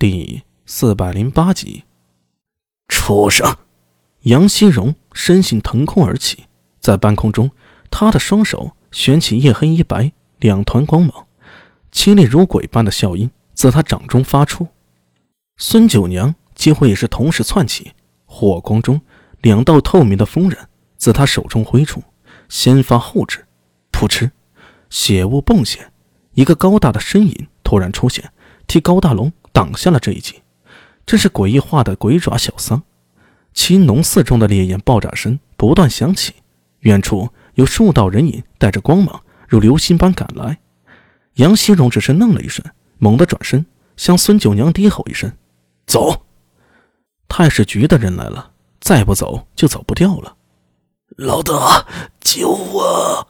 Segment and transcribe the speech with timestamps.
[0.00, 1.82] 第四百零八集，
[2.86, 3.56] 畜生！
[4.20, 6.44] 杨希荣身形腾空而起，
[6.78, 7.50] 在半空中，
[7.90, 11.26] 他的双手旋起一黑一白两团光芒，
[11.90, 14.68] 凄厉如鬼般的笑音自他掌中发出。
[15.56, 17.90] 孙九娘几乎也是同时窜起，
[18.24, 19.00] 火光中
[19.40, 20.56] 两道透明的风刃
[20.96, 22.00] 自他手中挥出，
[22.48, 23.44] 先发后至，
[23.90, 24.30] 噗嗤，
[24.90, 25.90] 血雾迸现，
[26.34, 28.30] 一个高大的身影突然出现，
[28.68, 29.32] 替高大龙。
[29.58, 30.40] 挡下了这一击，
[31.04, 32.80] 真是诡异化的鬼爪小桑。
[33.52, 36.32] 青龙寺中的烈焰爆炸声不断响起，
[36.82, 40.60] 远处有数道人影带着光芒如流星般赶来。
[41.34, 42.64] 杨希荣只是愣了一瞬，
[42.98, 45.32] 猛地转身向孙九娘低吼一声
[45.86, 46.24] ：“走！”
[47.26, 50.36] 太史局的人来了，再不走就走不掉了。
[51.16, 51.84] 老大，
[52.20, 53.26] 救我！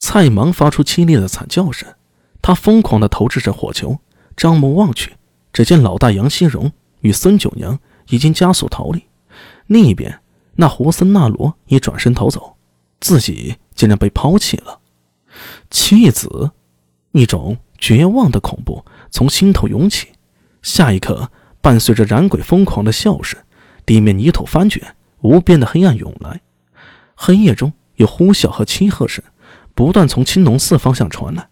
[0.00, 1.94] 蔡芒发出凄厉的惨叫声，
[2.42, 4.00] 他疯狂地投掷着火球。
[4.38, 5.14] 张目望去，
[5.52, 6.70] 只见老大杨希荣
[7.00, 7.76] 与孙九娘
[8.08, 9.02] 已经加速逃离。
[9.66, 10.20] 另一边，
[10.54, 12.54] 那胡森纳罗也转身逃走，
[13.00, 14.78] 自己竟然被抛弃了。
[15.70, 16.52] 妻子，
[17.10, 20.06] 一种绝望的恐怖从心头涌起。
[20.62, 23.40] 下一刻，伴随着燃鬼疯狂的笑声，
[23.84, 26.40] 地面泥土翻卷，无边的黑暗涌来。
[27.16, 29.24] 黑夜中有呼啸和凄喝声
[29.74, 31.48] 不断从青龙寺方向传来。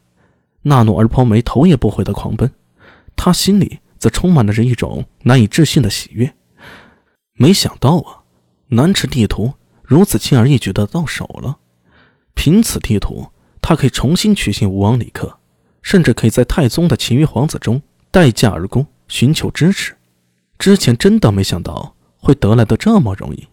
[0.63, 2.49] 纳诺尔抛眉头也不回的狂奔。
[3.27, 6.33] 他心里则充满了着一种难以置信的喜悦。
[7.33, 8.23] 没想到啊，
[8.69, 11.59] 南池地图如此轻而易举的到手了。
[12.35, 15.41] 凭此地图，他可以重新取信吴王李克，
[15.83, 19.97] 甚至可以在太宗的其余皇子中待价而攻，寻求支持。
[20.57, 23.49] 之前真的没想到会得来的这么容易。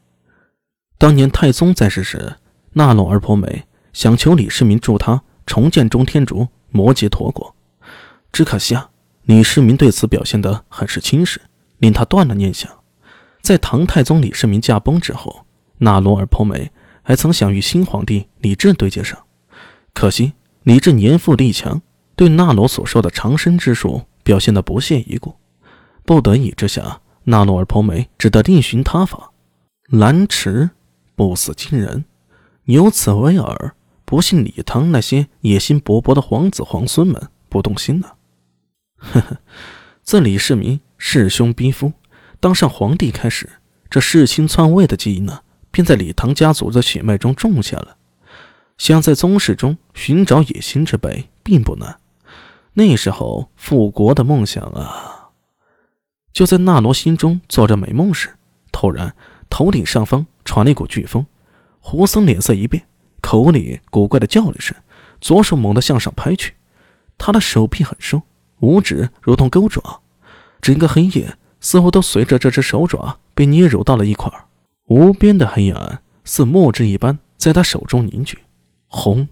[1.00, 2.36] 当年太宗在世时，
[2.74, 7.56] 纳洛尔婆美想求李世民助他重建中天竺摩羯陀国，
[8.32, 8.92] 只可惜啊。
[9.26, 11.42] 李世民对此表现得很是轻视，
[11.78, 12.70] 令他断了念想。
[13.42, 15.46] 在唐太宗李世民驾崩之后，
[15.78, 16.72] 那罗尔颇美
[17.02, 19.18] 还曾想与新皇帝李治对接上，
[19.94, 20.34] 可惜
[20.64, 21.81] 李治年富力强，
[22.16, 25.36] 对那罗所说的长生之术表现得不屑一顾。
[26.06, 29.31] 不得已之下，纳罗尔颇美只得另寻他法。
[29.90, 30.70] 兰池
[31.16, 32.03] 不死金人，
[32.66, 33.72] 有此为饵，
[34.03, 38.09] 不信李唐那些野心勃勃的皇子皇孙们不动心呢？
[39.12, 39.38] 呵呵，
[40.02, 41.94] 自李世民弑兄逼夫，
[42.40, 43.50] 当上皇帝开始，
[43.90, 47.97] 这弑亲篡位的基因呢，便在李唐家族的血脉中种下了。
[48.78, 52.00] 想在宗室中寻找野心之辈，并不难。
[52.74, 55.30] 那时候复国的梦想啊，
[56.31, 58.35] 就在纳罗心中做着美梦时，
[58.72, 59.16] 突然
[59.50, 61.25] 头顶上方传来一股飓风。
[61.80, 62.88] 胡僧脸色一变，
[63.22, 64.75] 口里古怪的叫了一声，
[65.22, 66.56] 左手猛地向上拍去。
[67.18, 68.24] 他的手臂很瘦。
[68.63, 70.00] 五指如同钩爪，
[70.62, 74.31] 整个黑夜似乎都随着这只手爪被捏揉到了一块。
[74.85, 78.40] 无边的黑暗似墨汁一般在他手中凝聚。
[78.88, 79.28] 轰！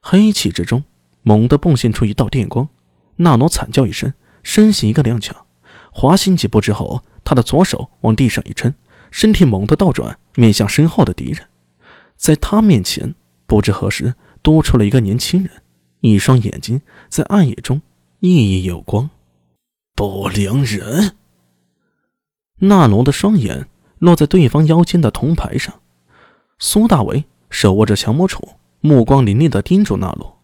[0.00, 0.84] 黑气之中
[1.22, 2.68] 猛地迸现出一道电光。
[3.16, 4.14] 纳诺惨叫一声，
[4.44, 5.32] 身形一个踉跄，
[5.90, 8.72] 滑行几步之后，他的左手往地上一撑，
[9.10, 11.48] 身体猛地倒转，面向身后的敌人。
[12.16, 15.50] 在他面前，不知何时多出了一个年轻人，
[16.00, 17.82] 一双眼睛在暗夜中。
[18.20, 19.10] 熠熠有光，
[19.94, 21.16] 不良人。
[22.60, 23.68] 纳罗的双眼
[23.98, 25.80] 落在对方腰间的铜牌上，
[26.58, 30.40] 苏大为手握着降魔杵，目光凌厉地盯住纳罗。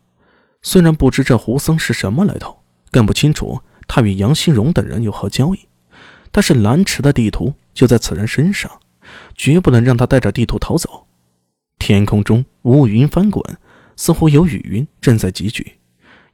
[0.61, 2.59] 虽然不知这胡僧是什么来头，
[2.91, 3.59] 更不清楚
[3.89, 5.61] 他与杨新荣等人有何交易，
[6.31, 8.71] 但是蓝池的地图就在此人身上，
[9.35, 11.07] 绝不能让他带着地图逃走。
[11.79, 13.43] 天空中乌云翻滚，
[13.97, 15.79] 似乎有雨云正在集聚。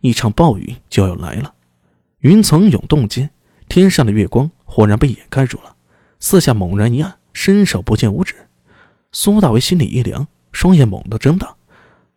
[0.01, 1.55] 一场暴雨就要来了，
[2.21, 3.31] 云层涌动间，
[3.69, 5.75] 天上的月光忽然被掩盖住了，
[6.21, 8.35] 四下猛然一暗，伸手不见五指。
[9.11, 11.57] 苏大为心里一凉，双眼猛地睁大，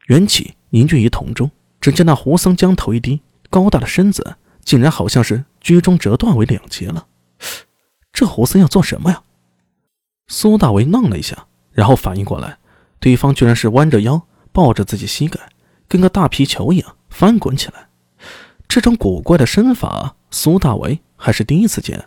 [0.07, 1.49] 元气凝聚于瞳中。
[1.79, 7.07] 只见那胡僧将头一低，高大的身子竟然好像是居中折断为两截了。
[8.13, 9.23] 这胡僧要做什么呀？
[10.27, 12.59] 苏大为愣了一下，然后反应过来，
[12.99, 15.39] 对方居然是弯着腰抱着自己膝盖，
[15.87, 16.95] 跟个大皮球一样。
[17.21, 17.87] 翻滚起来，
[18.67, 22.05] 这种古怪的身法，苏大为还是第一次见。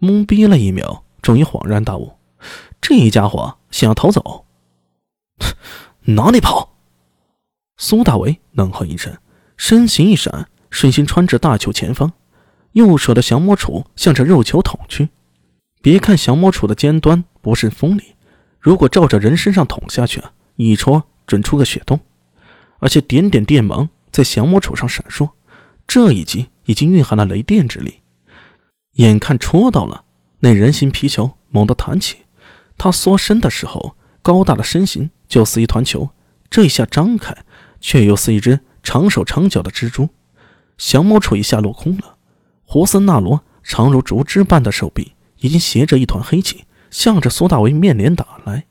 [0.00, 2.14] 懵逼了一秒，终于恍然大悟：
[2.80, 4.44] 这家伙想要逃走。
[6.06, 6.74] 哪里跑？
[7.76, 9.16] 苏大为冷哼一声，
[9.56, 12.12] 身形一闪，身形穿至大球前方，
[12.72, 15.10] 右手的降魔杵向着肉球捅去。
[15.80, 18.16] 别看降魔杵的尖端不甚锋利，
[18.58, 20.20] 如果照着人身上捅下去，
[20.56, 22.00] 一戳准出个血洞，
[22.80, 23.88] 而且点点电芒。
[24.12, 25.30] 在降魔杵上闪烁，
[25.86, 28.02] 这一击已经蕴含了雷电之力。
[28.96, 30.04] 眼看戳到了，
[30.40, 32.18] 那人形皮球猛地弹起，
[32.76, 36.10] 他缩身的时候，高大的身形就似一团球，
[36.50, 37.34] 这一下张开，
[37.80, 40.10] 却又似一只长手长脚的蜘蛛。
[40.76, 42.16] 降魔杵一下落空了，
[42.64, 48.66] 胡森纳罗长如竹枝般的手臂已经携着一团黑气，向着苏大为面脸打来。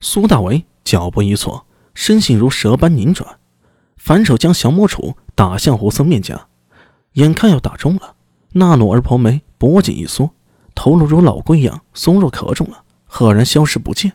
[0.00, 3.38] 苏大为脚步一错，身形如蛇般拧转，
[4.02, 6.48] 反手将降魔杵打向胡僧面颊，
[7.12, 8.16] 眼看要打中了，
[8.54, 10.28] 纳努尔婆眉脖颈一缩，
[10.74, 14.14] 头颅如老龟一样松若壳中了，赫然消失不见。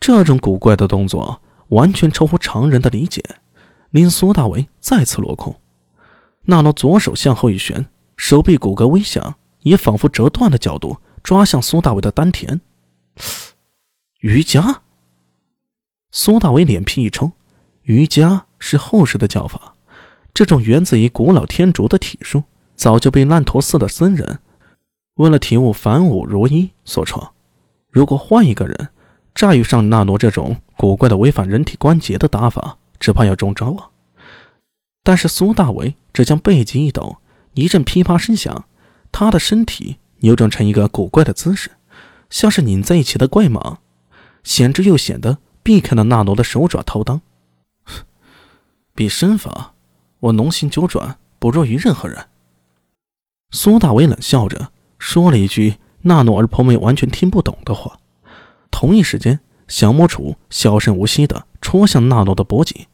[0.00, 3.22] 这种古怪的动作完全超乎常人的理解，
[3.90, 5.54] 令苏大为再次落空。
[6.46, 7.86] 纳诺左手向后一旋，
[8.16, 12.60] 手臂骨骼微响，以仿佛折断的角度抓向苏大为的丹田。
[14.22, 14.82] 瑜伽。
[16.10, 17.30] 苏大为脸皮一抽，
[17.82, 19.74] 瑜伽是后世的叫法，
[20.32, 22.44] 这种源自于古老天竺的体术，
[22.76, 24.38] 早就被烂陀寺的僧人
[25.14, 27.32] 为了体悟凡五如一所创。
[27.90, 28.90] 如果换一个人，
[29.34, 33.90] 乍遇上纳罗这种古怪的违反人体关节的打法，只怕要中招啊！
[35.02, 37.16] 但是苏大为只将背脊一抖，
[37.54, 38.66] 一阵噼啪声响，
[39.10, 41.70] 他的身体扭转成一个古怪的姿势，
[42.28, 43.78] 像是拧在一起的怪蟒，
[44.44, 45.38] 显之又显得。
[45.62, 47.20] 避开了纳罗的手爪掏裆，
[48.94, 49.74] 比身法，
[50.20, 52.26] 我龙行九转不弱于任何人。
[53.50, 57.98] 苏大伟冷笑着说了一句纳诺尔婆妹完全听不懂的话。
[58.70, 62.86] 同一时间，降魔杵小声无息地戳向纳诺的脖颈。